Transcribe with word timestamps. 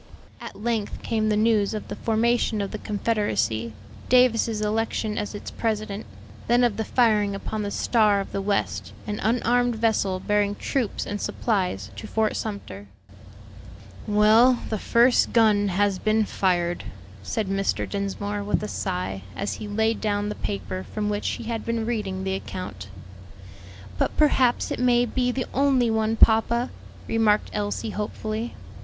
At 0.41 0.55
length 0.59 1.03
came 1.03 1.29
the 1.29 1.37
news 1.37 1.75
of 1.75 1.87
the 1.87 1.95
formation 1.95 2.59
of 2.59 2.71
the 2.71 2.79
Confederacy: 2.79 3.71
Davis's 4.09 4.59
election 4.59 5.15
as 5.15 5.35
its 5.35 5.51
president; 5.51 6.07
then 6.47 6.63
of 6.63 6.77
the 6.77 6.83
firing 6.83 7.35
upon 7.35 7.61
the 7.61 7.69
Star 7.69 8.19
of 8.19 8.31
the 8.31 8.41
West, 8.41 8.93
an 9.05 9.19
unarmed 9.19 9.75
vessel 9.75 10.19
bearing 10.19 10.55
troops 10.55 11.05
and 11.05 11.21
supplies 11.21 11.91
to 11.97 12.07
Fort 12.07 12.35
Sumter. 12.35 12.87
"Well, 14.07 14.57
the 14.69 14.79
first 14.79 15.33
gun 15.33 15.67
has 15.67 15.99
been 15.99 16.25
fired," 16.25 16.83
said 17.21 17.45
Mr. 17.47 17.87
Dinsmore, 17.87 18.43
with 18.43 18.63
a 18.63 18.67
sigh, 18.67 19.21
as 19.35 19.53
he 19.53 19.67
laid 19.67 20.01
down 20.01 20.29
the 20.29 20.33
paper 20.33 20.83
from 20.91 21.09
which 21.09 21.27
he 21.29 21.43
had 21.43 21.63
been 21.63 21.85
reading 21.85 22.23
the 22.23 22.33
account. 22.33 22.87
"But 23.99 24.17
perhaps 24.17 24.71
it 24.71 24.79
may 24.79 25.05
be 25.05 25.31
the 25.31 25.45
only 25.53 25.91
one, 25.91 26.15
papa," 26.15 26.71
remarked 27.07 27.51
Elsie 27.53 27.91
hopefully. 27.91 28.55